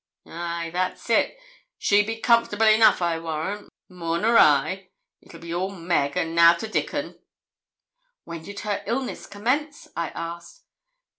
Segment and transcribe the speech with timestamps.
[0.25, 1.37] 'Ay, that's it;
[1.77, 4.89] she be comfortable enough, I warrant more nor I.
[5.21, 7.19] It be all Meg, and nout o' Dickon.'
[8.23, 10.63] 'When did her illness commence?' I asked.